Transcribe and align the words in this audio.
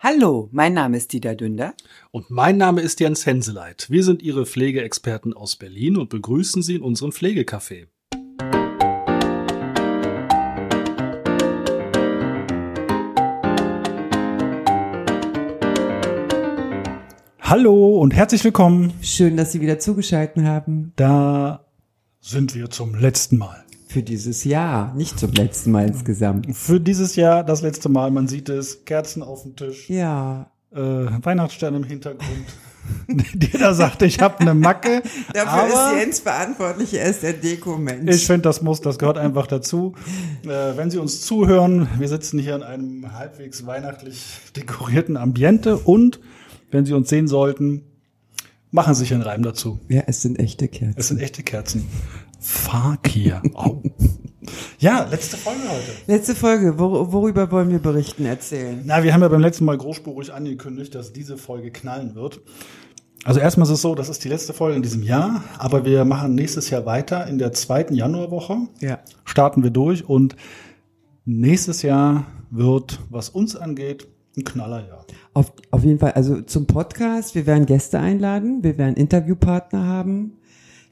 Hallo, 0.00 0.48
mein 0.52 0.74
Name 0.74 0.96
ist 0.96 1.12
Dieter 1.12 1.34
Dünder. 1.34 1.74
Und 2.12 2.30
mein 2.30 2.56
Name 2.56 2.82
ist 2.82 3.00
Jens 3.00 3.26
Henseleit. 3.26 3.90
Wir 3.90 4.04
sind 4.04 4.22
Ihre 4.22 4.46
Pflegeexperten 4.46 5.34
aus 5.34 5.56
Berlin 5.56 5.96
und 5.96 6.08
begrüßen 6.08 6.62
Sie 6.62 6.76
in 6.76 6.82
unserem 6.82 7.10
Pflegecafé. 7.10 7.88
Hallo 17.40 17.98
und 17.98 18.14
herzlich 18.14 18.44
willkommen. 18.44 18.92
Schön, 19.02 19.36
dass 19.36 19.50
Sie 19.50 19.60
wieder 19.60 19.80
zugeschaltet 19.80 20.44
haben. 20.44 20.92
Da 20.94 21.66
sind 22.20 22.54
wir 22.54 22.70
zum 22.70 22.94
letzten 22.94 23.36
Mal. 23.36 23.64
Für 23.88 24.02
dieses 24.02 24.44
Jahr, 24.44 24.94
nicht 24.94 25.18
zum 25.18 25.32
letzten 25.32 25.70
Mal 25.72 25.88
insgesamt. 25.88 26.54
Für 26.54 26.78
dieses 26.78 27.16
Jahr 27.16 27.42
das 27.42 27.62
letzte 27.62 27.88
Mal, 27.88 28.10
man 28.10 28.28
sieht 28.28 28.48
es, 28.50 28.84
Kerzen 28.84 29.22
auf 29.22 29.42
dem 29.42 29.56
Tisch, 29.56 29.88
Ja. 29.88 30.50
äh, 30.72 30.78
Weihnachtsstern 30.78 31.74
im 31.74 31.84
Hintergrund. 31.84 32.44
Jeder 33.40 33.74
sagt, 33.74 34.02
ich 34.02 34.20
habe 34.20 34.40
eine 34.40 34.54
Macke. 34.54 35.02
Dafür 35.34 35.68
ist 35.68 36.00
Jens 36.02 36.20
verantwortlich, 36.20 36.94
er 36.94 37.06
ist 37.06 37.22
der 37.22 37.32
Deko-Mensch. 37.32 38.14
Ich 38.14 38.26
finde, 38.26 38.42
das 38.42 38.60
muss, 38.62 38.80
das 38.82 38.98
gehört 38.98 39.16
einfach 39.18 39.46
dazu. 39.46 39.94
Äh, 40.44 40.76
wenn 40.76 40.90
Sie 40.90 40.98
uns 40.98 41.22
zuhören, 41.22 41.88
wir 41.98 42.08
sitzen 42.08 42.38
hier 42.38 42.56
in 42.56 42.62
einem 42.62 43.12
halbwegs 43.14 43.66
weihnachtlich 43.66 44.22
dekorierten 44.56 45.16
Ambiente 45.16 45.78
und 45.78 46.20
wenn 46.70 46.84
Sie 46.84 46.92
uns 46.92 47.08
sehen 47.08 47.26
sollten, 47.28 47.82
machen 48.70 48.94
Sie 48.94 49.00
sich 49.00 49.14
einen 49.14 49.22
Reim 49.22 49.42
dazu. 49.42 49.80
ja, 49.88 50.02
es 50.06 50.20
sind 50.22 50.38
echte 50.38 50.68
Kerzen. 50.68 50.94
Es 50.98 51.08
sind 51.08 51.20
echte 51.20 51.42
Kerzen. 51.42 51.86
Fakir. 52.38 53.42
Au. 53.54 53.82
Ja, 54.78 55.04
letzte 55.10 55.36
Folge 55.36 55.60
heute. 55.68 55.90
Letzte 56.06 56.34
Folge, 56.34 56.78
wor 56.78 57.12
worüber 57.12 57.50
wollen 57.50 57.68
wir 57.70 57.80
berichten, 57.80 58.24
erzählen? 58.24 58.80
Na, 58.86 59.02
wir 59.02 59.12
haben 59.12 59.20
ja 59.20 59.28
beim 59.28 59.42
letzten 59.42 59.66
Mal 59.66 59.76
großspurig 59.76 60.32
angekündigt, 60.32 60.94
dass 60.94 61.12
diese 61.12 61.36
Folge 61.36 61.70
knallen 61.70 62.14
wird. 62.14 62.40
Also 63.24 63.40
erstmal 63.40 63.66
ist 63.66 63.72
es 63.74 63.82
so, 63.82 63.94
das 63.94 64.08
ist 64.08 64.24
die 64.24 64.28
letzte 64.28 64.54
Folge 64.54 64.76
in 64.76 64.82
diesem 64.82 65.02
Jahr, 65.02 65.44
aber 65.58 65.84
wir 65.84 66.04
machen 66.06 66.34
nächstes 66.34 66.70
Jahr 66.70 66.86
weiter. 66.86 67.26
In 67.26 67.36
der 67.38 67.52
zweiten 67.52 67.94
Januarwoche 67.94 68.56
Ja. 68.80 69.00
starten 69.24 69.62
wir 69.62 69.70
durch 69.70 70.08
und 70.08 70.34
nächstes 71.26 71.82
Jahr 71.82 72.24
wird, 72.50 73.00
was 73.10 73.28
uns 73.28 73.54
angeht, 73.54 74.06
ein 74.36 74.44
Knallerjahr. 74.44 75.04
Auf, 75.34 75.52
auf 75.72 75.84
jeden 75.84 75.98
Fall, 75.98 76.12
also 76.12 76.40
zum 76.40 76.66
Podcast, 76.66 77.34
wir 77.34 77.44
werden 77.46 77.66
Gäste 77.66 77.98
einladen, 77.98 78.62
wir 78.62 78.78
werden 78.78 78.94
Interviewpartner 78.96 79.84
haben. 79.84 80.38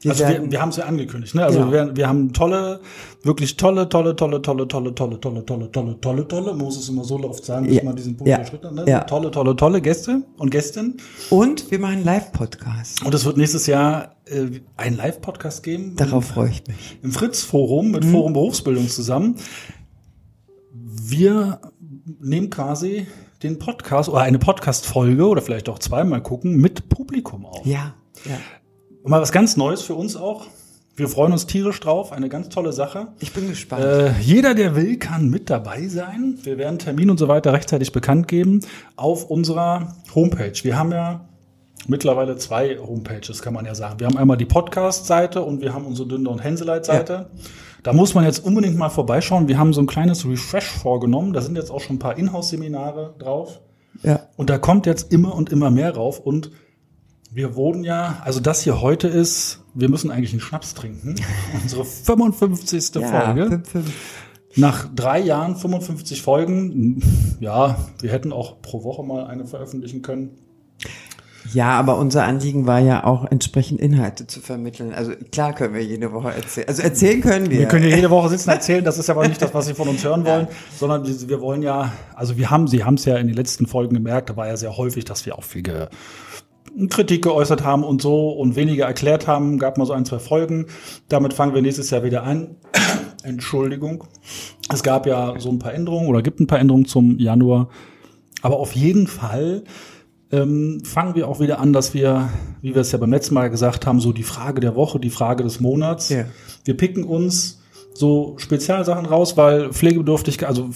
Wir 0.01 0.11
Also 0.11 0.23
werden, 0.25 0.43
wir, 0.45 0.51
wir 0.51 0.61
haben 0.61 0.69
es 0.69 0.75
ja 0.77 0.85
angekündigt, 0.85 1.33
ne? 1.33 1.43
Also 1.43 1.59
Ja. 1.59 1.65
wir, 1.65 1.71
werden, 1.71 1.97
wir 1.97 2.07
haben 2.07 2.31
tolle, 2.31 2.81
wirklich 3.23 3.57
tolle, 3.57 3.89
tolle, 3.89 4.15
tolle, 4.15 4.41
tolle, 4.43 4.67
tolle, 4.67 4.93
tolle, 4.93 5.19
tolle, 5.19 5.45
tolle, 5.45 5.71
tolle, 5.71 5.99
tolle, 6.01 6.27
tolle, 6.27 6.53
muss 6.53 6.77
es 6.77 6.87
immer 6.89 7.03
so 7.03 7.19
oft 7.23 7.43
sagen, 7.43 7.65
bis 7.65 7.77
Ja. 7.77 7.83
man 7.83 7.95
diesen 7.95 8.15
Punkt 8.15 8.29
Ja. 8.29 8.37
überschritten 8.37 8.75
ne? 8.75 8.85
Ja. 8.87 8.99
Tolle, 9.05 9.31
tolle, 9.31 9.55
tolle 9.55 9.81
Gäste 9.81 10.21
und 10.37 10.51
Gästinnen. 10.51 10.97
und 11.31 11.71
wir 11.71 11.79
machen 11.79 11.93
einen 11.95 12.03
Live-Podcast. 12.05 13.03
Und 13.05 13.13
es 13.15 13.25
wird 13.25 13.37
nächstes 13.37 13.65
Jahr 13.65 14.15
äh, 14.25 14.59
einen 14.75 14.97
Live-Podcast 14.97 15.63
geben. 15.63 15.95
Darauf 15.95 16.25
freue 16.27 16.49
ich 16.49 16.67
mich. 16.67 16.99
im 17.01 17.11
Fritz-Forum 17.11 17.87
Mhm. 17.87 17.91
mit 17.91 18.05
Forum 18.05 18.33
Berufsbildung 18.33 18.87
zusammen. 18.89 19.35
Wir 20.71 21.59
nehmen 22.19 22.49
quasi 22.49 23.07
den 23.43 23.59
Podcast 23.59 24.09
oder 24.09 24.21
eine 24.21 24.39
Podcast-Folge 24.39 25.27
oder 25.27 25.41
vielleicht 25.41 25.69
auch 25.69 25.79
zweimal 25.79 26.21
gucken 26.21 26.57
mit 26.57 26.89
Publikum 26.89 27.45
auf. 27.45 27.65
Ja, 27.65 27.95
ja. 28.25 28.37
Und 29.07 29.11
mal 29.11 29.21
was 29.21 29.31
ganz 29.31 29.55
Neues 29.55 29.83
für 29.83 29.95
uns 29.95 30.17
auch. 30.17 30.47
Wir 30.97 31.07
freuen 31.07 31.31
uns 31.31 31.47
tierisch 31.47 31.79
drauf, 31.79 32.11
eine 32.11 32.27
ganz 32.27 32.49
tolle 32.49 32.73
Sache. 32.73 33.07
Ich 33.21 33.31
bin 33.31 33.47
gespannt. 33.47 33.85
Äh, 33.85 34.11
jeder, 34.19 34.53
der 34.53 34.75
will, 34.75 34.97
kann 34.99 35.29
mit 35.29 35.49
dabei 35.49 35.87
sein. 35.87 36.37
Wir 36.43 36.57
werden 36.57 36.77
Termin 36.77 37.09
und 37.09 37.17
so 37.17 37.29
weiter 37.29 37.53
rechtzeitig 37.53 37.93
bekannt 37.93 38.27
geben 38.27 38.65
auf 38.97 39.23
unserer 39.29 39.95
Homepage. 40.13 40.61
Wir 40.61 40.77
haben 40.77 40.91
ja 40.91 41.21
mittlerweile 41.87 42.35
zwei 42.35 42.79
Homepages, 42.79 43.41
kann 43.41 43.53
man 43.53 43.63
ja 43.63 43.75
sagen. 43.75 44.01
Wir 44.01 44.07
haben 44.07 44.17
einmal 44.17 44.35
die 44.35 44.43
Podcast-Seite 44.43 45.41
und 45.41 45.61
wir 45.61 45.73
haben 45.73 45.85
unsere 45.85 46.09
Dünder- 46.09 46.31
und 46.31 46.43
Hänseleit-Seite. 46.43 47.29
Da 47.83 47.93
muss 47.93 48.13
man 48.13 48.25
jetzt 48.25 48.43
unbedingt 48.43 48.75
mal 48.75 48.89
vorbeischauen. 48.89 49.47
Wir 49.47 49.57
haben 49.57 49.71
so 49.71 49.79
ein 49.79 49.87
kleines 49.87 50.27
Refresh 50.27 50.67
vorgenommen. 50.67 51.31
Da 51.31 51.39
sind 51.39 51.55
jetzt 51.55 51.71
auch 51.71 51.79
schon 51.79 51.95
ein 51.95 51.99
paar 51.99 52.17
Inhouse-Seminare 52.17 53.15
drauf. 53.19 53.61
ja. 54.03 54.27
Und 54.35 54.49
da 54.49 54.57
kommt 54.57 54.85
jetzt 54.85 55.13
immer 55.13 55.33
und 55.33 55.49
immer 55.49 55.71
mehr 55.71 55.95
rauf. 55.95 56.19
Und 56.19 56.51
wir 57.31 57.55
wurden 57.55 57.83
ja, 57.83 58.21
also 58.23 58.39
das 58.39 58.61
hier 58.61 58.81
heute 58.81 59.07
ist, 59.07 59.63
wir 59.73 59.89
müssen 59.89 60.11
eigentlich 60.11 60.31
einen 60.31 60.41
Schnaps 60.41 60.73
trinken. 60.73 61.15
Unsere 61.61 61.85
55. 61.85 62.95
Ja, 62.95 63.33
Folge. 63.33 63.63
Nach 64.55 64.87
drei 64.93 65.19
Jahren 65.19 65.55
55 65.55 66.21
Folgen, 66.21 67.37
ja, 67.39 67.77
wir 68.01 68.11
hätten 68.11 68.33
auch 68.33 68.61
pro 68.61 68.83
Woche 68.83 69.03
mal 69.03 69.27
eine 69.27 69.45
veröffentlichen 69.45 70.01
können. 70.01 70.31
Ja, 71.53 71.79
aber 71.79 71.97
unser 71.97 72.25
Anliegen 72.25 72.65
war 72.65 72.79
ja 72.79 73.03
auch 73.03 73.25
entsprechend 73.29 73.79
Inhalte 73.79 74.27
zu 74.27 74.41
vermitteln. 74.41 74.93
Also 74.93 75.13
klar 75.31 75.53
können 75.53 75.73
wir 75.73 75.83
jede 75.83 76.11
Woche 76.11 76.33
erzählen. 76.33 76.67
Also 76.67 76.81
erzählen 76.81 77.21
können 77.21 77.49
wir. 77.49 77.59
Wir 77.59 77.67
können 77.67 77.87
ja 77.87 77.95
jede 77.95 78.09
Woche 78.09 78.29
sitzen 78.29 78.49
erzählen, 78.49 78.83
das 78.83 78.97
ist 78.97 79.09
aber 79.09 79.27
nicht 79.27 79.41
das, 79.41 79.53
was 79.53 79.67
Sie 79.67 79.73
von 79.73 79.87
uns 79.87 80.03
hören 80.03 80.25
wollen, 80.25 80.47
sondern 80.77 81.05
wir 81.05 81.29
wir 81.29 81.41
wollen 81.41 81.61
ja, 81.61 81.93
also 82.15 82.37
wir 82.37 82.49
haben, 82.49 82.67
Sie 82.67 82.83
haben 82.83 82.95
es 82.95 83.05
ja 83.05 83.17
in 83.17 83.27
den 83.27 83.35
letzten 83.35 83.65
Folgen 83.67 83.93
gemerkt, 83.93 84.29
da 84.29 84.35
war 84.35 84.47
ja 84.47 84.57
sehr 84.57 84.75
häufig, 84.75 85.05
dass 85.05 85.25
wir 85.25 85.37
auch 85.37 85.43
viel 85.43 85.63
ge 85.63 85.87
Kritik 86.89 87.23
geäußert 87.23 87.63
haben 87.63 87.83
und 87.83 88.01
so 88.01 88.29
und 88.29 88.55
weniger 88.55 88.85
erklärt 88.85 89.27
haben, 89.27 89.57
gab 89.57 89.77
mal 89.77 89.85
so 89.85 89.93
ein, 89.93 90.05
zwei 90.05 90.19
Folgen. 90.19 90.67
Damit 91.09 91.33
fangen 91.33 91.53
wir 91.53 91.61
nächstes 91.61 91.89
Jahr 91.89 92.03
wieder 92.03 92.23
an. 92.23 92.57
Entschuldigung. 93.23 94.03
Es 94.71 94.83
gab 94.83 95.07
ja 95.07 95.33
so 95.39 95.49
ein 95.49 95.59
paar 95.59 95.73
Änderungen 95.73 96.07
oder 96.07 96.21
gibt 96.21 96.39
ein 96.39 96.47
paar 96.47 96.59
Änderungen 96.59 96.85
zum 96.85 97.17
Januar. 97.19 97.69
Aber 98.41 98.59
auf 98.59 98.73
jeden 98.73 99.07
Fall 99.07 99.63
ähm, 100.31 100.81
fangen 100.83 101.15
wir 101.15 101.27
auch 101.27 101.39
wieder 101.39 101.59
an, 101.59 101.73
dass 101.73 101.93
wir, 101.93 102.29
wie 102.61 102.75
wir 102.75 102.81
es 102.81 102.91
ja 102.91 102.97
beim 102.97 103.11
letzten 103.11 103.33
Mal 103.33 103.49
gesagt 103.49 103.87
haben, 103.87 103.99
so 103.99 104.13
die 104.13 104.23
Frage 104.23 104.61
der 104.61 104.75
Woche, 104.75 104.99
die 104.99 105.09
Frage 105.09 105.43
des 105.43 105.59
Monats. 105.59 106.09
Ja. 106.09 106.25
Wir 106.63 106.75
picken 106.75 107.03
uns 107.03 107.61
so 107.93 108.35
Spezialsachen 108.37 109.05
raus, 109.05 109.37
weil 109.37 109.73
Pflegebedürftigkeit, 109.73 110.47
also 110.47 110.69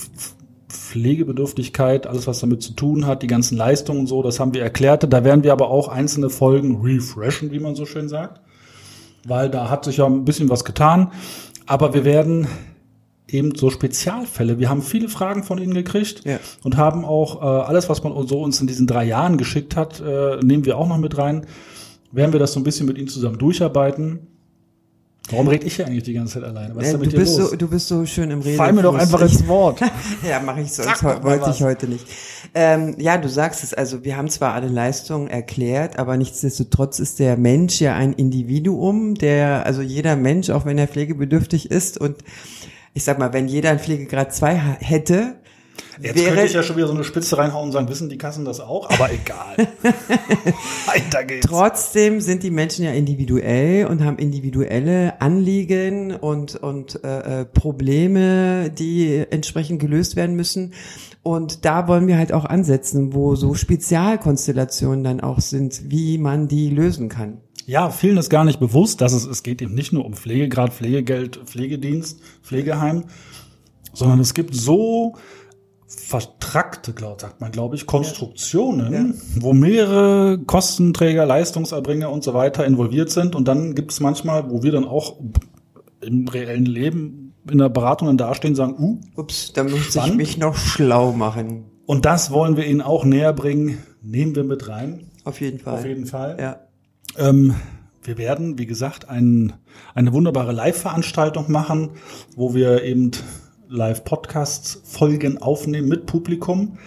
Pflegebedürftigkeit, 0.72 2.08
alles 2.08 2.28
was 2.28 2.40
damit 2.40 2.62
zu 2.64 2.74
tun 2.74 3.06
hat, 3.06 3.24
die 3.24 3.28
ganzen 3.28 3.58
Leistungen 3.58 4.00
und 4.02 4.08
so, 4.08 4.24
das 4.24 4.40
haben 4.40 4.54
wir 4.54 4.62
erklärt. 4.64 5.12
Da 5.12 5.24
werden 5.24 5.44
wir 5.44 5.52
aber 5.54 5.70
auch 5.70 5.88
einzelne 5.88 6.30
Folgen 6.30 6.82
refreshen, 6.82 7.52
wie 7.52 7.60
man 7.60 7.76
so 7.76 7.86
schön 7.86 8.10
sagt, 8.10 8.42
weil 9.28 9.50
da 9.50 9.70
hat 9.70 9.86
sich 9.86 9.98
ja 9.98 10.06
ein 10.06 10.26
bisschen 10.26 10.50
was 10.50 10.66
getan. 10.66 11.12
Aber 11.68 11.94
wir 11.94 12.06
werden 12.06 12.48
eben 13.28 13.56
so 13.56 13.70
Spezialfälle. 13.70 14.60
Wir 14.60 14.70
haben 14.70 14.82
viele 14.82 15.08
Fragen 15.08 15.44
von 15.44 15.58
Ihnen 15.58 15.74
gekriegt 15.74 16.24
Ja. 16.26 16.40
und 16.64 16.78
haben 16.78 17.06
auch 17.06 17.42
äh, 17.42 17.46
alles, 17.46 17.88
was 17.90 18.04
man 18.04 18.28
so 18.28 18.42
uns 18.42 18.60
in 18.60 18.68
diesen 18.68 18.88
drei 18.88 19.06
Jahren 19.06 19.38
geschickt 19.38 19.76
hat, 19.76 20.02
äh, 20.02 20.38
nehmen 20.44 20.66
wir 20.66 20.78
auch 20.78 20.88
noch 20.88 20.98
mit 20.98 21.18
rein. 21.18 21.46
Werden 22.12 22.34
wir 22.34 22.40
das 22.40 22.54
so 22.54 22.60
ein 22.60 22.64
bisschen 22.64 22.88
mit 22.88 22.98
Ihnen 22.98 23.08
zusammen 23.08 23.38
durcharbeiten. 23.38 24.28
Warum 25.30 25.48
rede 25.48 25.66
ich 25.68 25.76
hier 25.76 25.86
eigentlich 25.86 26.04
die 26.04 26.14
ganze 26.14 26.36
Zeit 26.36 26.44
alleine? 26.44 26.76
Was 26.76 26.84
ist 26.84 26.90
Äh, 26.90 26.94
da 26.94 26.98
mit 26.98 27.08
du, 27.08 27.12
dir 27.12 27.20
bist 27.20 27.38
los? 27.38 27.50
so, 27.52 27.56
du 27.56 27.68
bist 27.70 27.88
so 27.88 28.06
schön 28.06 28.32
im 28.32 28.42
Reden. 28.42 28.58
Fall 28.58 28.74
mir 28.74 28.82
doch 28.82 28.96
einfach 28.96 29.22
ins 29.22 29.48
Wort. 29.48 29.80
ja, 30.28 30.40
mache 30.40 30.62
ich 30.62 30.76
mal 31.04 31.24
wollte 31.24 31.52
ich 31.52 31.62
heute 31.64 31.88
nicht. 31.88 32.06
Ähm, 32.54 32.96
ja, 32.98 33.18
du 33.18 33.30
sagst 33.30 33.64
es, 33.64 33.74
also 33.74 34.04
wir 34.04 34.18
haben 34.18 34.30
zwar 34.30 34.54
alle 34.54 34.68
Leistungen 34.68 35.28
erklärt, 35.30 36.00
aber 36.00 36.18
nichtsdestotrotz 36.18 37.00
ist 37.00 37.20
der 37.20 37.38
Mensch 37.38 37.80
ja 37.80 37.96
ein 37.96 38.14
Individuum, 38.14 39.16
der, 39.16 39.66
also 39.66 39.82
jeder 39.82 40.16
Mensch, 40.16 40.50
auch 40.50 40.66
wenn 40.66 40.78
er 40.78 40.88
pflegebedürftig 40.88 41.70
ist 41.72 41.98
und 42.00 42.18
ich 42.94 43.04
sag 43.06 43.20
mal, 43.20 43.32
wenn 43.32 43.48
jeder 43.48 43.70
ein 43.70 43.80
Pflegegrad 43.80 44.36
2 44.36 44.60
ha- 44.60 44.78
hätte, 44.82 45.36
Jetzt 46.02 46.16
wäre, 46.16 46.30
könnte 46.30 46.46
ich 46.46 46.54
ja 46.54 46.64
schon 46.64 46.78
wieder 46.78 46.88
so 46.88 46.94
eine 46.94 47.04
Spitze 47.04 47.38
reinhauen 47.38 47.66
und 47.66 47.72
sagen, 47.72 47.90
wissen 47.90 48.10
die 48.10 48.18
Kassen 48.18 48.46
das 48.46 48.60
auch? 48.60 48.90
Aber 48.90 49.12
egal. 49.12 49.56
Weiter 50.86 51.24
geht's. 51.26 51.48
Trotzdem 51.48 52.22
sind 52.22 52.44
die 52.44 52.52
Menschen 52.52 52.86
ja 52.86 52.92
individuell 52.92 53.86
und 53.86 54.04
haben 54.04 54.18
individuelle 54.18 55.22
Anliegen 55.22 56.16
und, 56.16 56.56
und 56.56 57.04
äh, 57.04 57.42
äh, 57.42 57.46
Probleme, 57.46 58.72
die 58.72 59.26
entsprechend 59.30 59.80
gelöst 59.80 60.16
werden 60.16 60.36
müssen. 60.36 60.74
Und 61.24 61.66
da 61.66 61.88
wollen 61.88 62.08
wir 62.08 62.18
halt 62.18 62.34
auch 62.34 62.46
ansetzen, 62.46 63.14
wo 63.14 63.36
so 63.36 63.54
Spezialkonstellationen 63.54 65.04
dann 65.04 65.22
auch 65.22 65.40
sind, 65.40 65.92
wie 65.92 66.18
man 66.18 66.48
die 66.48 66.70
lösen 66.70 67.10
kann. 67.10 67.42
Ja, 67.68 67.92
vielen 67.92 68.18
ist 68.18 68.30
gar 68.30 68.44
nicht 68.44 68.60
bewusst, 68.60 69.02
dass 69.02 69.14
es, 69.14 69.26
es 69.26 69.44
geht 69.44 69.62
eben 69.62 69.76
nicht 69.76 69.94
nur 69.94 70.06
um 70.06 70.14
Pflegegrad, 70.14 70.74
Pflegegeld, 70.74 71.40
Pflegedienst, 71.46 72.20
Pflegeheim, 72.42 73.06
sondern 73.94 74.20
es 74.20 74.34
gibt 74.34 74.56
so 74.56 75.16
vertrackte, 75.98 76.94
sagt 77.18 77.42
man, 77.42 77.52
glaube 77.52 77.76
ich, 77.76 77.86
Konstruktionen, 77.86 79.20
wo 79.40 79.54
mehrere 79.54 80.40
Kostenträger, 80.40 81.26
Leistungserbringer 81.26 82.10
und 82.10 82.24
so 82.24 82.34
weiter 82.34 82.66
involviert 82.66 83.10
sind. 83.10 83.36
Und 83.36 83.48
dann 83.48 83.76
gibt 83.76 83.92
es 83.92 84.00
manchmal, 84.00 84.50
wo 84.50 84.64
wir 84.64 84.72
dann 84.72 84.86
auch 84.86 85.18
im 86.02 86.28
reellen 86.28 86.66
Leben 86.66 87.34
in 87.50 87.58
der 87.58 87.70
Beratung 87.70 88.08
dann 88.08 88.18
dastehen 88.18 88.52
und 88.52 88.56
sagen, 88.56 88.76
uh, 88.80 89.00
Ups, 89.20 89.54
da 89.54 89.64
muss 89.64 89.74
ich 89.74 89.92
Spannend. 89.92 90.18
mich 90.18 90.38
noch 90.38 90.56
schlau 90.56 91.12
machen. 91.12 91.66
und 91.86 92.06
das 92.06 92.32
wollen 92.32 92.56
wir 92.56 92.66
Ihnen 92.66 92.82
auch 92.82 93.04
näher 93.04 93.34
bringen, 93.34 93.80
nehmen 94.02 94.36
wir 94.36 94.44
mit 94.44 94.68
rein, 94.68 95.08
Auf 95.24 95.42
jeden 95.42 95.60
Fall. 95.60 95.74
auf 95.74 95.86
jeden 95.86 96.06
Fall. 96.06 96.38
Ja. 96.40 96.60
Ähm, 97.18 97.56
wir 98.04 98.18
werden, 98.18 98.58
wie 98.58 98.66
gesagt, 98.66 99.10
ein, 99.10 99.54
eine 99.94 100.14
wunderbare 100.14 100.52
Live-Veranstaltung 100.52 101.52
machen, 101.52 101.92
wo 102.36 102.54
wir 102.54 102.84
eben 102.84 103.12
Live-Podcasts-Folgen 103.72 105.42
aufnehmen 105.42 105.88
mit 105.88 106.06
Publikum. 106.06 106.78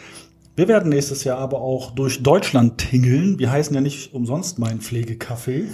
Wir 0.54 0.69
werden 0.69 0.90
nächstes 0.90 1.25
Jahr 1.25 1.38
aber 1.38 1.62
auch 1.62 1.92
durch 1.92 2.22
Deutschland 2.22 2.78
tingeln. 2.78 3.38
Wir 3.38 3.50
heißen 3.50 3.75
ja 3.75 3.81
nicht 3.81 4.12
umsonst 4.12 4.58
mein 4.58 4.81
Pflegecafé 4.81 5.64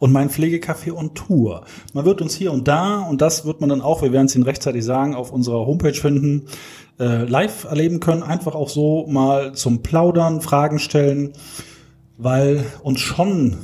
und 0.00 0.12
mein 0.12 0.28
Pflegecafé 0.28 0.92
on 0.92 1.14
Tour. 1.14 1.64
Man 1.94 2.04
wird 2.04 2.20
uns 2.20 2.34
hier 2.34 2.52
und 2.52 2.66
da, 2.66 2.98
und 2.98 3.22
das 3.22 3.46
wird 3.46 3.60
man 3.60 3.70
dann 3.70 3.80
auch, 3.80 4.02
wir 4.02 4.12
werden 4.12 4.26
es 4.26 4.34
Ihnen 4.34 4.44
rechtzeitig 4.44 4.84
sagen, 4.84 5.14
auf 5.14 5.32
unserer 5.32 5.64
Homepage 5.64 5.94
finden, 5.94 6.46
äh, 6.98 7.24
live 7.24 7.64
erleben 7.64 8.00
können. 8.00 8.24
Einfach 8.24 8.56
auch 8.56 8.68
so 8.68 9.06
mal 9.06 9.54
zum 9.54 9.82
Plaudern, 9.82 10.40
Fragen 10.40 10.80
stellen, 10.80 11.32
weil 12.18 12.64
uns 12.82 13.00
schon 13.00 13.56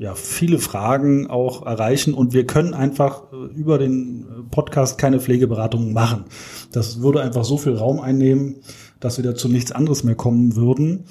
ja, 0.00 0.14
viele 0.14 0.58
Fragen 0.58 1.26
auch 1.28 1.66
erreichen 1.66 2.14
und 2.14 2.32
wir 2.32 2.46
können 2.46 2.72
einfach 2.72 3.24
äh, 3.34 3.36
über 3.54 3.76
den 3.76 4.46
Podcast 4.50 4.96
keine 4.96 5.20
Pflegeberatung 5.20 5.92
machen. 5.92 6.24
Das 6.72 7.02
würde 7.02 7.20
einfach 7.20 7.44
so 7.44 7.58
viel 7.58 7.76
Raum 7.76 8.00
einnehmen, 8.00 8.62
dass 8.98 9.18
wir 9.18 9.24
dazu 9.24 9.46
nichts 9.50 9.72
anderes 9.72 10.02
mehr 10.02 10.14
kommen 10.14 10.56
würden. 10.56 11.04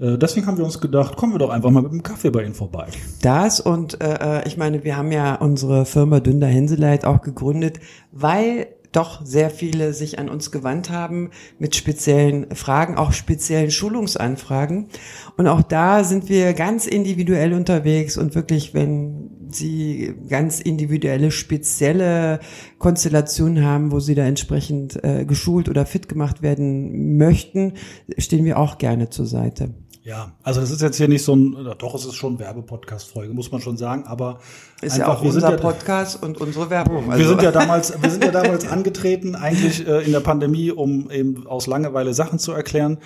Äh, 0.00 0.18
deswegen 0.18 0.48
haben 0.48 0.58
wir 0.58 0.64
uns 0.64 0.80
gedacht, 0.80 1.16
kommen 1.16 1.34
wir 1.34 1.38
doch 1.38 1.50
einfach 1.50 1.70
mal 1.70 1.84
mit 1.84 1.92
dem 1.92 2.02
Kaffee 2.02 2.30
bei 2.30 2.42
Ihnen 2.42 2.54
vorbei. 2.54 2.88
Das 3.22 3.60
und 3.60 4.00
äh, 4.02 4.40
äh 4.40 4.48
ich 4.48 4.56
meine, 4.56 4.82
wir 4.82 4.96
haben 4.96 5.12
ja 5.12 5.36
unsere 5.36 5.86
Firma 5.86 6.18
Dünder 6.18 6.48
Henseleit 6.48 7.04
auch 7.04 7.22
gegründet, 7.22 7.78
weil 8.10 8.66
doch 8.92 9.24
sehr 9.24 9.50
viele 9.50 9.92
sich 9.94 10.18
an 10.18 10.28
uns 10.28 10.50
gewandt 10.50 10.90
haben 10.90 11.30
mit 11.58 11.74
speziellen 11.74 12.54
Fragen, 12.54 12.96
auch 12.96 13.12
speziellen 13.12 13.70
Schulungsanfragen. 13.70 14.88
Und 15.36 15.46
auch 15.46 15.62
da 15.62 16.04
sind 16.04 16.28
wir 16.28 16.52
ganz 16.52 16.86
individuell 16.86 17.54
unterwegs 17.54 18.16
und 18.16 18.34
wirklich, 18.34 18.74
wenn 18.74 19.30
Sie 19.48 20.14
ganz 20.28 20.60
individuelle, 20.60 21.30
spezielle 21.30 22.40
Konstellationen 22.78 23.64
haben, 23.64 23.92
wo 23.92 24.00
Sie 24.00 24.14
da 24.14 24.24
entsprechend 24.24 25.02
äh, 25.04 25.24
geschult 25.26 25.68
oder 25.68 25.84
fit 25.84 26.08
gemacht 26.08 26.42
werden 26.42 27.16
möchten, 27.16 27.74
stehen 28.18 28.44
wir 28.44 28.58
auch 28.58 28.78
gerne 28.78 29.10
zur 29.10 29.26
Seite. 29.26 29.74
Ja, 30.04 30.32
also 30.42 30.60
das 30.60 30.72
ist 30.72 30.82
jetzt 30.82 30.96
hier 30.96 31.06
nicht 31.06 31.22
so 31.22 31.36
ein, 31.36 31.56
doch, 31.78 31.94
es 31.94 32.04
ist 32.04 32.16
schon 32.16 32.40
Werbepodcast-Folge, 32.40 33.32
muss 33.32 33.52
man 33.52 33.60
schon 33.60 33.76
sagen, 33.76 34.02
aber 34.04 34.40
ist 34.80 34.94
einfach, 34.94 35.06
ja 35.06 35.14
auch 35.14 35.22
unser 35.22 35.50
ja, 35.52 35.56
Podcast 35.56 36.20
und 36.20 36.40
unsere 36.40 36.70
Werbung. 36.70 37.08
Also. 37.08 37.18
Wir 37.20 37.28
sind 37.28 37.42
ja 37.42 37.52
damals, 37.52 38.02
wir 38.02 38.10
sind 38.10 38.24
ja 38.24 38.32
damals 38.32 38.66
angetreten, 38.66 39.36
eigentlich 39.36 39.86
äh, 39.86 40.04
in 40.04 40.10
der 40.10 40.18
Pandemie, 40.18 40.72
um 40.72 41.08
eben 41.08 41.46
aus 41.46 41.68
Langeweile 41.68 42.14
Sachen 42.14 42.40
zu 42.40 42.50
erklären. 42.50 42.98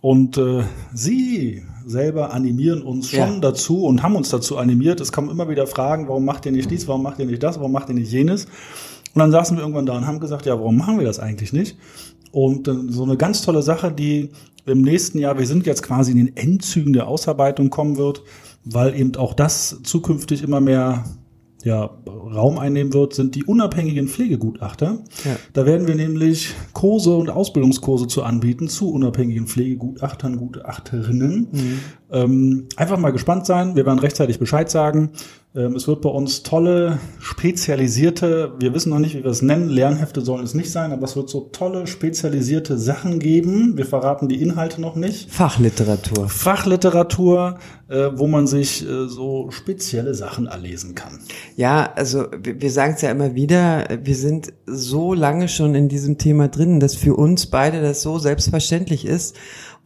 Und 0.00 0.38
äh, 0.38 0.62
Sie 0.94 1.64
selber 1.84 2.32
animieren 2.32 2.82
uns 2.82 3.10
schon 3.10 3.18
ja. 3.34 3.38
dazu 3.40 3.84
und 3.84 4.04
haben 4.04 4.14
uns 4.14 4.28
dazu 4.28 4.56
animiert. 4.56 5.00
Es 5.00 5.10
kommen 5.10 5.30
immer 5.30 5.48
wieder 5.48 5.66
Fragen, 5.66 6.06
warum 6.06 6.24
macht 6.24 6.46
ihr 6.46 6.52
nicht 6.52 6.70
dies, 6.70 6.86
warum 6.86 7.02
macht 7.02 7.18
ihr 7.18 7.26
nicht 7.26 7.42
das, 7.42 7.56
warum 7.56 7.72
macht 7.72 7.88
ihr 7.88 7.96
nicht 7.96 8.12
jenes? 8.12 8.44
Und 8.44 9.20
dann 9.20 9.32
saßen 9.32 9.56
wir 9.56 9.62
irgendwann 9.62 9.86
da 9.86 9.96
und 9.96 10.06
haben 10.06 10.20
gesagt, 10.20 10.46
ja, 10.46 10.56
warum 10.56 10.76
machen 10.76 10.98
wir 10.98 11.06
das 11.06 11.18
eigentlich 11.18 11.52
nicht? 11.52 11.76
Und 12.30 12.68
äh, 12.68 12.74
so 12.88 13.02
eine 13.02 13.16
ganz 13.16 13.42
tolle 13.42 13.62
Sache, 13.62 13.90
die 13.90 14.30
im 14.66 14.82
nächsten 14.82 15.18
Jahr, 15.18 15.38
wir 15.38 15.46
sind 15.46 15.64
jetzt 15.66 15.82
quasi 15.82 16.12
in 16.12 16.18
den 16.18 16.36
Endzügen 16.36 16.92
der 16.92 17.06
Ausarbeitung 17.06 17.70
kommen 17.70 17.96
wird, 17.96 18.22
weil 18.64 18.94
eben 18.98 19.14
auch 19.16 19.32
das 19.32 19.80
zukünftig 19.84 20.42
immer 20.42 20.60
mehr 20.60 21.04
ja, 21.66 21.90
Raum 22.06 22.58
einnehmen 22.58 22.92
wird, 22.92 23.14
sind 23.14 23.34
die 23.34 23.42
unabhängigen 23.42 24.06
Pflegegutachter. 24.06 24.98
Ja. 25.24 25.36
Da 25.52 25.66
werden 25.66 25.88
wir 25.88 25.96
nämlich 25.96 26.54
Kurse 26.72 27.16
und 27.16 27.28
Ausbildungskurse 27.28 28.06
zu 28.06 28.22
anbieten 28.22 28.68
zu 28.68 28.92
unabhängigen 28.92 29.48
Pflegegutachtern, 29.48 30.36
Gutachterinnen. 30.36 31.48
Mhm. 31.50 31.80
Ähm, 32.12 32.66
einfach 32.76 32.98
mal 32.98 33.10
gespannt 33.10 33.46
sein. 33.46 33.74
Wir 33.74 33.84
werden 33.84 33.98
rechtzeitig 33.98 34.38
Bescheid 34.38 34.70
sagen. 34.70 35.10
Ähm, 35.56 35.74
es 35.74 35.88
wird 35.88 36.02
bei 36.02 36.10
uns 36.10 36.42
tolle, 36.42 36.98
spezialisierte, 37.18 38.52
wir 38.58 38.74
wissen 38.74 38.90
noch 38.90 38.98
nicht, 38.98 39.14
wie 39.16 39.24
wir 39.24 39.30
es 39.30 39.40
nennen, 39.40 39.70
Lernhefte 39.70 40.20
sollen 40.20 40.44
es 40.44 40.52
nicht 40.52 40.70
sein, 40.70 40.92
aber 40.92 41.04
es 41.04 41.16
wird 41.16 41.30
so 41.30 41.48
tolle, 41.50 41.86
spezialisierte 41.86 42.76
Sachen 42.76 43.18
geben. 43.18 43.78
Wir 43.78 43.86
verraten 43.86 44.28
die 44.28 44.42
Inhalte 44.42 44.82
noch 44.82 44.96
nicht. 44.96 45.30
Fachliteratur. 45.30 46.28
Fachliteratur, 46.28 47.58
äh, 47.88 48.10
wo 48.14 48.26
man 48.26 48.46
sich 48.46 48.86
äh, 48.86 49.08
so 49.08 49.50
spezielle 49.50 50.14
Sachen 50.14 50.46
erlesen 50.46 50.94
kann. 50.94 51.20
Ja, 51.56 51.90
also 51.96 52.26
wir, 52.38 52.60
wir 52.60 52.70
sagen 52.70 52.92
es 52.94 53.00
ja 53.00 53.10
immer 53.10 53.34
wieder, 53.34 53.86
wir 54.02 54.16
sind 54.16 54.52
so 54.66 55.14
lange 55.14 55.48
schon 55.48 55.74
in 55.74 55.88
diesem 55.88 56.18
Thema 56.18 56.48
drin, 56.48 56.80
dass 56.80 56.96
für 56.96 57.14
uns 57.14 57.46
beide 57.46 57.80
das 57.80 58.02
so 58.02 58.18
selbstverständlich 58.18 59.06
ist 59.06 59.34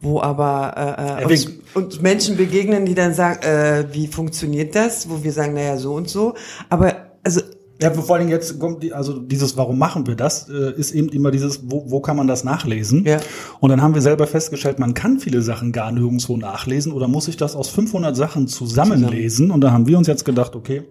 wo 0.01 0.19
aber 0.21 1.19
äh, 1.19 1.23
äh 1.23 1.25
uns, 1.25 1.47
uns 1.73 2.01
Menschen 2.01 2.35
begegnen, 2.35 2.85
die 2.85 2.95
dann 2.95 3.13
sagen, 3.13 3.43
äh, 3.43 3.85
wie 3.91 4.07
funktioniert 4.07 4.75
das? 4.75 5.09
Wo 5.09 5.23
wir 5.23 5.31
sagen, 5.31 5.53
naja, 5.53 5.77
so 5.77 5.93
und 5.93 6.09
so. 6.09 6.33
Aber 6.69 6.95
also 7.23 7.41
ja, 7.81 7.91
vor 7.91 8.15
allen 8.15 8.27
Dingen 8.27 8.31
jetzt 8.31 8.59
kommt 8.59 8.83
die, 8.83 8.93
also 8.93 9.19
dieses, 9.19 9.57
warum 9.57 9.79
machen 9.79 10.05
wir 10.05 10.15
das, 10.15 10.47
äh, 10.49 10.71
ist 10.77 10.91
eben 10.91 11.09
immer 11.09 11.31
dieses, 11.31 11.61
wo, 11.65 11.89
wo 11.89 11.99
kann 11.99 12.15
man 12.15 12.27
das 12.27 12.43
nachlesen? 12.43 13.05
Ja. 13.05 13.19
Und 13.59 13.69
dann 13.69 13.81
haben 13.81 13.95
wir 13.95 14.01
selber 14.01 14.27
festgestellt, 14.27 14.77
man 14.77 14.93
kann 14.93 15.19
viele 15.19 15.41
Sachen 15.41 15.71
gar 15.71 15.91
nirgendwo 15.91 16.37
nachlesen 16.37 16.91
oder 16.91 17.07
muss 17.07 17.25
sich 17.25 17.37
das 17.37 17.55
aus 17.55 17.69
500 17.69 18.15
Sachen 18.15 18.47
zusammenlesen. 18.47 19.47
Zusammen. 19.47 19.51
Und 19.51 19.61
da 19.61 19.71
haben 19.71 19.87
wir 19.87 19.97
uns 19.97 20.05
jetzt 20.05 20.25
gedacht, 20.25 20.55
okay, 20.55 20.83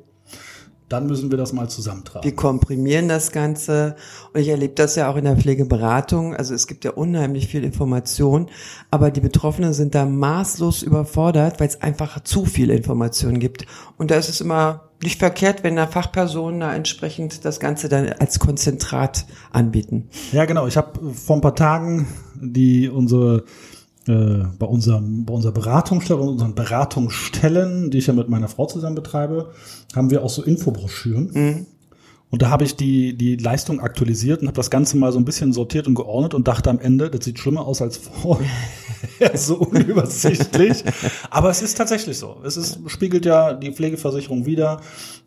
dann 0.91 1.07
müssen 1.07 1.31
wir 1.31 1.39
das 1.39 1.53
mal 1.53 1.71
zusammentragen. 1.71 2.25
Wir 2.25 2.35
komprimieren 2.35 3.09
das 3.09 3.31
Ganze 3.31 3.97
und 4.35 4.41
ich 4.41 4.49
erlebe 4.49 4.75
das 4.75 4.97
ja 4.97 5.11
auch 5.11 5.17
in 5.17 5.25
der 5.25 5.37
Pflegeberatung. 5.37 6.35
Also 6.35 6.53
es 6.53 6.67
gibt 6.67 6.85
ja 6.85 6.91
unheimlich 6.91 7.47
viel 7.47 7.65
Information, 7.65 8.51
aber 8.91 9.11
die 9.11 9.21
Betroffenen 9.21 9.73
sind 9.73 9.95
da 9.95 10.05
maßlos 10.05 10.83
überfordert, 10.83 11.61
weil 11.61 11.69
es 11.69 11.81
einfach 11.81 12.21
zu 12.25 12.45
viel 12.45 12.71
Information 12.71 13.39
gibt. 13.39 13.67
Und 13.99 14.11
da 14.11 14.17
ist 14.17 14.29
es 14.29 14.41
immer 14.41 14.91
nicht 15.03 15.19
verkehrt, 15.19 15.63
wenn 15.63 15.77
da 15.77 15.87
Fachpersonen 15.87 16.61
da 16.61 16.75
entsprechend 16.75 17.45
das 17.45 17.61
Ganze 17.61 17.89
dann 17.89 18.13
als 18.19 18.41
Konzentrat 18.41 19.27
anbieten. 19.53 20.09
Ja, 20.33 20.45
genau. 20.45 20.67
Ich 20.67 20.77
habe 20.77 21.13
vor 21.13 21.37
ein 21.37 21.41
paar 21.41 21.55
Tagen 21.55 22.09
die 22.35 22.89
unsere 22.89 23.45
äh, 24.11 24.45
bei 24.59 24.67
unserem 24.67 25.25
bei 25.25 25.33
unserer 25.35 25.53
Beratungsstelle, 25.53 26.21
unseren 26.21 26.55
Beratungsstellen, 26.57 27.91
die 27.91 27.99
ich 27.99 28.09
ja 28.09 28.12
mit 28.12 28.29
meiner 28.29 28.49
Frau 28.49 28.67
zusammen 28.67 28.97
betreibe, 28.97 29.51
haben 29.95 30.11
wir 30.11 30.25
auch 30.25 30.31
so 30.31 30.43
Infobroschüren. 30.43 31.31
Mhm. 31.33 31.67
Und 32.31 32.43
da 32.43 32.51
habe 32.51 32.65
ich 32.65 32.77
die, 32.77 33.17
die 33.17 33.37
Leistung 33.37 33.81
aktualisiert 33.81 34.41
und 34.41 34.49
habe 34.49 34.57
das 34.57 34.71
Ganze 34.71 34.97
mal 34.97 35.12
so 35.12 35.19
ein 35.19 35.25
bisschen 35.25 35.53
sortiert 35.53 35.87
und 35.87 35.95
geordnet 35.95 36.35
und 36.35 36.47
dachte 36.49 36.71
am 36.71 36.79
Ende, 36.79 37.11
das 37.11 37.25
sieht 37.25 37.39
schlimmer 37.39 37.67
aus 37.67 37.83
als 37.83 37.97
vorher. 37.99 38.51
so 39.35 39.59
unübersichtlich. 39.59 40.85
Aber 41.31 41.51
es 41.51 41.62
ist 41.62 41.77
tatsächlich 41.77 42.19
so. 42.19 42.37
Es 42.45 42.57
ist, 42.57 42.79
spiegelt 42.87 43.27
ja 43.27 43.53
die 43.53 43.73
Pflegeversicherung 43.73 44.47
wieder. 44.47 44.81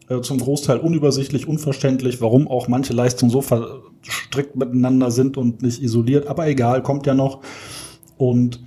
Äh, 0.10 0.22
zum 0.22 0.40
Großteil 0.40 0.80
unübersichtlich, 0.80 1.48
unverständlich, 1.48 2.20
warum 2.20 2.50
auch 2.50 2.68
manche 2.68 2.94
Leistungen 2.94 3.32
so 3.32 3.42
verstrickt 3.42 4.56
miteinander 4.56 5.12
sind 5.12 5.38
und 5.38 5.62
nicht 5.62 5.82
isoliert. 5.82 6.28
Aber 6.28 6.48
egal, 6.48 6.84
kommt 6.84 7.06
ja 7.06 7.14
noch. 7.14 7.42
Und 8.18 8.62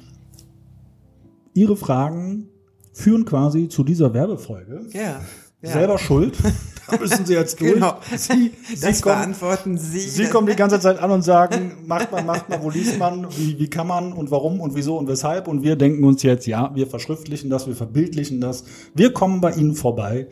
Ihre 1.56 1.76
Fragen 1.76 2.48
führen 2.92 3.24
quasi 3.24 3.68
zu 3.68 3.84
dieser 3.84 4.14
Werbefolge. 4.14 4.86
Ja. 4.92 5.20
Ja. 5.62 5.72
Selber 5.72 5.98
schuld. 5.98 6.36
Da 6.88 6.98
müssen 6.98 7.26
Sie 7.26 7.34
jetzt 7.34 7.60
durch. 7.60 7.74
Genau. 7.74 7.98
Sie, 8.16 8.52
das 8.80 8.98
Sie 8.98 9.02
kommen, 9.02 9.16
beantworten 9.16 9.76
Sie. 9.76 9.98
Sie 9.98 10.26
kommen 10.26 10.46
die 10.46 10.54
ganze 10.54 10.78
Zeit 10.78 11.00
an 11.00 11.10
und 11.10 11.22
sagen, 11.22 11.78
macht 11.84 12.12
man, 12.12 12.24
macht 12.24 12.48
man, 12.48 12.62
wo 12.62 12.70
liest 12.70 12.96
man, 12.96 13.26
wie, 13.36 13.58
wie 13.58 13.68
kann 13.68 13.88
man 13.88 14.12
und 14.12 14.30
warum 14.30 14.60
und 14.60 14.76
wieso 14.76 14.96
und 14.96 15.08
weshalb. 15.08 15.48
Und 15.48 15.64
wir 15.64 15.74
denken 15.74 16.04
uns 16.04 16.22
jetzt, 16.22 16.46
ja, 16.46 16.70
wir 16.76 16.86
verschriftlichen 16.86 17.50
das, 17.50 17.66
wir 17.66 17.74
verbildlichen 17.74 18.40
das. 18.40 18.62
Wir 18.94 19.12
kommen 19.12 19.40
bei 19.40 19.50
Ihnen 19.54 19.74
vorbei 19.74 20.28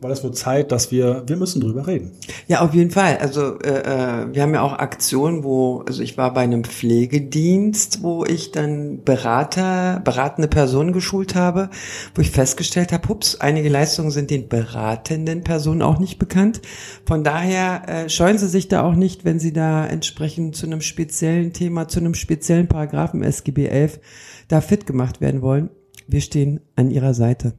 weil 0.00 0.12
es 0.12 0.22
wird 0.22 0.36
Zeit, 0.36 0.70
dass 0.70 0.92
wir, 0.92 1.24
wir 1.26 1.36
müssen 1.36 1.60
drüber 1.60 1.86
reden. 1.86 2.12
Ja, 2.46 2.60
auf 2.60 2.72
jeden 2.72 2.90
Fall. 2.90 3.18
Also 3.18 3.58
äh, 3.58 3.80
äh, 3.80 4.32
wir 4.32 4.42
haben 4.42 4.54
ja 4.54 4.62
auch 4.62 4.74
Aktionen, 4.74 5.42
wo, 5.42 5.82
also 5.86 6.02
ich 6.02 6.16
war 6.16 6.32
bei 6.32 6.42
einem 6.42 6.64
Pflegedienst, 6.64 8.02
wo 8.02 8.24
ich 8.24 8.52
dann 8.52 9.02
Berater, 9.04 10.00
beratende 10.04 10.48
Personen 10.48 10.92
geschult 10.92 11.34
habe, 11.34 11.70
wo 12.14 12.22
ich 12.22 12.30
festgestellt 12.30 12.92
habe, 12.92 13.08
hups, 13.08 13.36
einige 13.40 13.68
Leistungen 13.68 14.10
sind 14.10 14.30
den 14.30 14.48
beratenden 14.48 15.42
Personen 15.42 15.82
auch 15.82 15.98
nicht 15.98 16.18
bekannt. 16.18 16.60
Von 17.04 17.24
daher 17.24 17.82
äh, 17.88 18.08
scheuen 18.08 18.38
Sie 18.38 18.48
sich 18.48 18.68
da 18.68 18.82
auch 18.82 18.94
nicht, 18.94 19.24
wenn 19.24 19.40
Sie 19.40 19.52
da 19.52 19.84
entsprechend 19.84 20.54
zu 20.54 20.66
einem 20.66 20.80
speziellen 20.80 21.52
Thema, 21.52 21.88
zu 21.88 21.98
einem 21.98 22.14
speziellen 22.14 22.68
Paragraphen 22.68 23.22
SGB 23.22 23.66
11 23.66 24.00
da 24.46 24.60
fit 24.60 24.86
gemacht 24.86 25.20
werden 25.20 25.42
wollen. 25.42 25.70
Wir 26.06 26.20
stehen 26.20 26.60
an 26.76 26.90
Ihrer 26.90 27.14
Seite. 27.14 27.54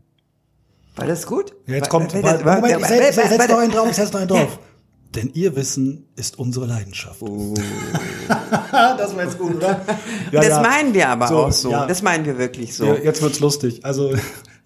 War 1.00 1.08
das 1.08 1.26
gut? 1.26 1.56
Ja, 1.66 1.76
jetzt 1.76 1.90
kommt, 1.90 2.14
war, 2.22 2.46
war, 2.46 2.56
Moment, 2.58 2.82
ich 2.82 2.88
setz, 2.88 3.16
setz 3.16 3.48
noch 3.48 3.58
einen 3.58 3.72
drauf, 3.72 3.88
ich 3.90 3.96
setz 3.96 4.12
noch 4.12 4.20
einen 4.20 4.30
drauf. 4.30 4.60
Denn 5.16 5.32
ihr 5.34 5.56
Wissen 5.56 6.06
ist 6.16 6.38
unsere 6.38 6.68
Leidenschaft. 6.68 7.24
Oh. 7.24 7.56
das 8.72 9.16
war 9.16 9.24
jetzt 9.24 9.40
gut, 9.40 9.56
oder? 9.56 9.82
Ja, 10.32 10.42
das 10.42 10.50
ja. 10.50 10.62
meinen 10.62 10.94
wir 10.94 11.10
aber 11.10 11.28
so, 11.28 11.38
auch 11.38 11.52
so. 11.52 11.72
Ja. 11.72 11.88
Das 11.88 12.04
meinen 12.04 12.26
wir 12.26 12.38
wirklich 12.38 12.76
so. 12.76 12.94
Jetzt 12.94 13.22
wird's 13.24 13.40
lustig. 13.40 13.84
Also 13.84 14.14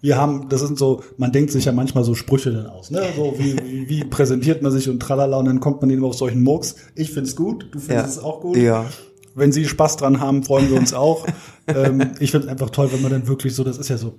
wir 0.02 0.18
haben, 0.18 0.50
das 0.50 0.60
sind 0.60 0.78
so, 0.78 1.02
man 1.16 1.32
denkt 1.32 1.50
sich 1.50 1.64
ja 1.64 1.72
manchmal 1.72 2.04
so 2.04 2.14
Sprüche 2.14 2.52
dann 2.52 2.66
aus, 2.66 2.90
ne? 2.90 3.02
So 3.16 3.36
wie, 3.38 3.56
wie, 3.64 3.88
wie 3.88 4.04
präsentiert 4.04 4.60
man 4.60 4.70
sich 4.70 4.90
und 4.90 5.00
tralala 5.00 5.38
und 5.38 5.46
dann 5.46 5.60
kommt 5.60 5.80
man 5.80 5.88
eben 5.88 6.04
auf 6.04 6.14
solchen 6.14 6.42
Murks. 6.42 6.76
Ich 6.94 7.10
find's 7.10 7.36
gut, 7.36 7.68
du 7.70 7.78
findest 7.78 8.18
es 8.18 8.18
auch 8.18 8.42
gut. 8.42 8.58
Ja. 8.58 8.84
Wenn 9.34 9.50
Sie 9.50 9.64
Spaß 9.64 9.96
dran 9.96 10.20
haben, 10.20 10.42
freuen 10.42 10.68
wir 10.68 10.76
uns 10.76 10.92
auch. 10.92 11.26
ähm, 11.68 12.10
ich 12.20 12.32
find's 12.32 12.48
einfach 12.48 12.68
toll, 12.68 12.92
wenn 12.92 13.00
man 13.00 13.12
dann 13.12 13.28
wirklich 13.28 13.54
so, 13.54 13.64
das 13.64 13.78
ist 13.78 13.88
ja 13.88 13.96
so, 13.96 14.18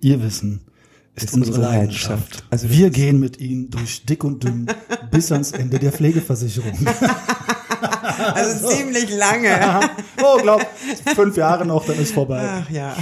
ihr 0.00 0.22
Wissen 0.22 0.60
ist, 1.14 1.24
ist 1.24 1.34
unsere, 1.34 1.60
Leidenschaft. 1.60 2.10
Leidenschaft. 2.10 2.44
Also 2.50 2.70
wir 2.70 2.90
gehen 2.90 3.20
mit 3.20 3.38
Ihnen 3.40 3.70
durch 3.70 4.04
dick 4.04 4.24
und 4.24 4.42
dünn 4.42 4.66
bis 5.10 5.30
ans 5.32 5.52
Ende 5.52 5.78
der 5.78 5.92
Pflegeversicherung. 5.92 6.72
Also 8.34 8.68
ziemlich 8.68 9.10
lange. 9.14 9.80
oh, 10.22 10.38
glaub, 10.40 10.64
fünf 11.14 11.36
Jahre 11.36 11.66
noch, 11.66 11.84
dann 11.84 11.98
ist 11.98 12.14
vorbei. 12.14 12.42
Ach 12.42 12.70
ja. 12.70 12.96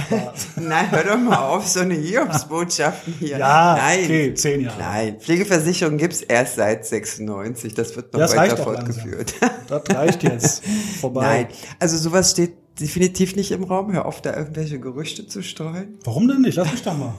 Nein, 0.55 0.91
hör 0.91 1.03
doch 1.03 1.17
mal 1.17 1.37
auf, 1.37 1.67
so 1.67 1.81
eine 1.81 1.93
Hiobsbotschaften 1.93 3.13
hier. 3.19 3.37
Ja, 3.37 3.75
Nein. 3.77 4.03
okay, 4.03 4.33
zehn 4.33 4.61
Jahre. 4.61 4.79
Nein, 4.79 5.19
Pflegeversicherung 5.19 5.97
gibt's 5.97 6.21
erst 6.21 6.55
seit 6.55 6.85
96. 6.85 7.73
Das 7.73 7.95
wird 7.95 8.13
noch 8.13 8.19
Das 8.19 8.35
weiter 8.35 8.57
fortgeführt. 8.57 9.35
Das 9.67 9.83
reicht 9.89 10.23
jetzt. 10.23 10.63
Vorbei. 10.99 11.21
Nein, 11.21 11.47
also 11.79 11.97
sowas 11.97 12.31
steht 12.31 12.53
definitiv 12.79 13.35
nicht 13.35 13.51
im 13.51 13.63
Raum. 13.63 13.93
Hör 13.93 14.05
auf, 14.05 14.21
da 14.21 14.35
irgendwelche 14.35 14.79
Gerüchte 14.79 15.27
zu 15.27 15.43
streuen. 15.43 15.99
Warum 16.03 16.27
denn 16.27 16.41
nicht? 16.41 16.55
Lass 16.55 16.71
mich 16.71 16.83
doch 16.83 16.97
mal. 16.97 17.13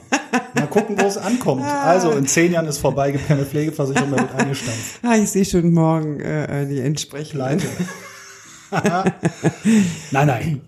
Mal 0.55 0.67
gucken, 0.67 0.97
wo 0.99 1.05
es 1.05 1.17
ankommt. 1.17 1.63
Also, 1.63 2.11
in 2.11 2.25
zehn 2.25 2.51
Jahren 2.51 2.67
ist 2.67 2.77
vorbei, 2.77 3.11
gibt 3.11 3.27
keine 3.27 3.45
Pflegeversicherung 3.45 4.09
mehr 4.09 4.21
mit 4.21 4.33
eingestampft. 4.35 4.99
Ah, 5.03 5.15
ich 5.15 5.29
sehe 5.29 5.45
schon 5.45 5.73
morgen 5.73 6.19
äh, 6.19 6.65
die 6.65 6.79
entsprechenden. 6.79 7.59
Pleite. 7.59 7.67
nein, 10.11 10.27
nein. 10.27 10.61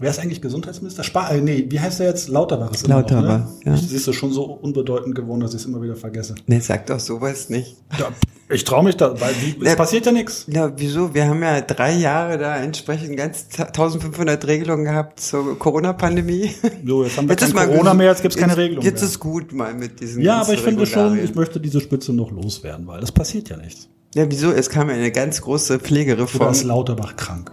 Wer 0.00 0.10
ist 0.10 0.20
eigentlich 0.20 0.40
Gesundheitsminister? 0.40 1.02
Spar 1.02 1.32
äh, 1.32 1.40
nee, 1.40 1.66
wie 1.68 1.80
heißt 1.80 1.98
der 2.00 2.06
jetzt? 2.08 2.28
Lauterbach 2.28 2.72
ist 2.72 2.84
immer 2.86 2.96
Lauterbach, 2.96 3.40
noch, 3.40 3.64
ne? 3.64 3.72
ja. 3.72 3.74
Ich, 3.74 3.88
siehst 3.88 4.06
du, 4.06 4.12
schon 4.12 4.32
so 4.32 4.44
unbedeutend 4.44 5.14
geworden, 5.14 5.40
dass 5.40 5.54
ich 5.54 5.60
es 5.62 5.66
immer 5.66 5.82
wieder 5.82 5.96
vergesse. 5.96 6.36
Ne, 6.46 6.60
sag 6.60 6.86
doch 6.86 7.00
sowas 7.00 7.48
nicht. 7.48 7.76
Ja, 7.98 8.08
ich 8.48 8.62
traue 8.64 8.84
mich 8.84 8.96
da, 8.96 9.20
weil 9.20 9.34
wie, 9.42 9.56
es 9.60 9.68
Ja. 9.70 9.74
passiert 9.76 10.06
ja 10.06 10.12
nichts. 10.12 10.46
Ja, 10.48 10.72
wieso? 10.76 11.14
Wir 11.14 11.26
haben 11.26 11.42
ja 11.42 11.60
drei 11.62 11.94
Jahre 11.94 12.38
da 12.38 12.56
entsprechend 12.58 13.16
ganz 13.16 13.46
1500 13.58 14.46
Regelungen 14.46 14.84
gehabt 14.84 15.18
zur 15.20 15.58
Corona-Pandemie. 15.58 16.50
Jo, 16.84 17.02
jetzt 17.04 17.16
haben 17.16 17.28
wir 17.28 17.32
Jetzt 17.32 17.42
ist 17.42 17.54
kein 17.54 17.66
mal 17.66 17.72
Corona 17.72 17.94
mehr, 17.94 18.06
jetzt 18.06 18.22
gibt's 18.22 18.36
keine 18.36 18.52
jetzt, 18.52 18.58
Regelung 18.58 18.84
Jetzt 18.84 19.00
mehr. 19.00 19.08
ist 19.10 19.18
gut 19.18 19.52
mal 19.52 19.74
mit 19.74 20.00
diesen 20.00 20.22
Ja, 20.22 20.40
aber 20.42 20.54
ich 20.54 20.60
finde 20.60 20.86
schon, 20.86 21.18
ich 21.18 21.34
möchte 21.34 21.58
diese 21.60 21.80
Spitze 21.80 22.12
noch 22.12 22.30
loswerden, 22.30 22.86
weil 22.86 23.00
das 23.00 23.10
passiert 23.10 23.48
ja 23.48 23.56
nichts. 23.56 23.88
Ja, 24.14 24.24
wieso? 24.30 24.50
Es 24.52 24.70
kam 24.70 24.88
ja 24.88 24.94
eine 24.94 25.12
ganz 25.12 25.42
große 25.42 25.74
Oder 25.74 25.84
Pflegereform. 25.84 26.50
ist 26.52 26.64
Lauterbach 26.64 27.16
krank? 27.16 27.50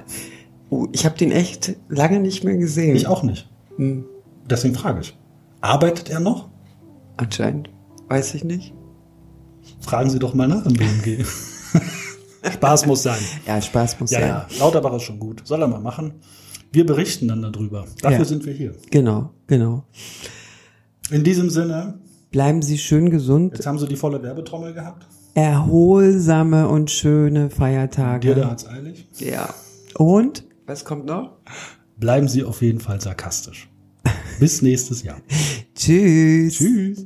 Oh, 0.70 0.88
ich 0.92 1.06
habe 1.06 1.18
den 1.18 1.32
echt 1.32 1.76
lange 1.90 2.20
nicht 2.20 2.44
mehr 2.44 2.58
gesehen. 2.58 2.96
Ich 2.96 3.08
auch 3.08 3.24
nicht. 3.24 3.50
Hm, 3.78 4.06
Deswegen 4.50 4.76
frage 4.76 5.02
ich. 5.02 5.18
Arbeitet 5.62 6.10
er 6.10 6.20
noch? 6.20 6.50
anscheinend. 7.18 7.70
Weiß 8.10 8.34
ich 8.36 8.44
nicht. 8.44 8.74
Fragen 9.80 10.10
Sie 10.10 10.20
doch 10.20 10.34
mal 10.34 10.48
nach 10.48 10.66
im 10.66 10.74
BMG. 10.74 11.26
Spaß 12.54 12.86
muss 12.86 13.04
sein. 13.04 13.20
Ja, 13.48 13.60
Spaß 13.62 14.00
muss 14.00 14.12
Ja, 14.12 14.20
sein. 14.20 14.30
ja, 14.30 14.48
Lauterbach 14.60 14.94
ist 14.96 15.04
schon 15.04 15.18
gut. 15.20 15.42
Soll 15.46 15.62
er 15.62 15.68
mal 15.68 15.80
machen. 15.80 16.16
Wir 16.72 16.86
berichten 16.86 17.28
dann 17.28 17.42
darüber. 17.42 17.86
Dafür 18.02 18.20
Ja. 18.20 18.26
sind 18.26 18.46
wir 18.46 18.54
hier. 18.54 18.76
Genau, 18.92 19.32
genau. 19.48 19.84
In 21.10 21.24
diesem 21.24 21.50
Sinne, 21.50 22.00
Bleiben 22.32 22.62
Sie 22.62 22.78
schön 22.78 23.10
gesund. 23.10 23.54
jetzt 23.54 23.66
haben 23.66 23.80
Sie 23.80 23.88
die 23.88 23.96
volle 23.96 24.22
Werbetrommel 24.22 24.74
gehabt. 24.74 25.08
Erholsame 25.36 26.68
und 26.68 26.92
schöne 26.92 27.50
Feiertage. 27.50 28.28
Dir, 28.30 28.36
der 28.36 28.52
hat's 28.52 28.68
eilig. 28.68 29.08
Ja. 29.20 29.50
Und? 29.98 30.44
Was 30.66 30.84
kommt 30.84 31.06
noch? 31.06 31.38
Bleiben 31.98 32.28
Sie 32.28 32.44
auf 32.44 32.62
jeden 32.62 32.80
Fall 32.80 33.00
sarkastisch. 33.00 33.70
Bis 34.40 34.62
nächstes 34.62 35.04
Jahr. 35.04 35.22
Tschüss. 35.76 36.56
Tschüss. 36.56 37.06